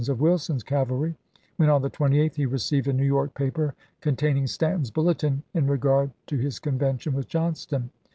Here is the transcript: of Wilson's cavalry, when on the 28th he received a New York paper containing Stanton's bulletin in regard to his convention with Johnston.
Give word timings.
of 0.09 0.19
Wilson's 0.19 0.63
cavalry, 0.63 1.13
when 1.57 1.69
on 1.69 1.83
the 1.83 1.89
28th 1.91 2.33
he 2.33 2.47
received 2.47 2.87
a 2.87 2.91
New 2.93 3.05
York 3.05 3.35
paper 3.35 3.75
containing 3.99 4.47
Stanton's 4.47 4.89
bulletin 4.89 5.43
in 5.53 5.67
regard 5.67 6.09
to 6.25 6.37
his 6.37 6.57
convention 6.57 7.13
with 7.13 7.27
Johnston. 7.27 7.91